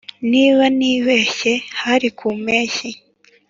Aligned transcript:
niba 0.31 0.63
ntibeshye 0.77 1.53
hari 1.81 2.07
ku 2.17 2.27
mpeshyi 2.43 2.89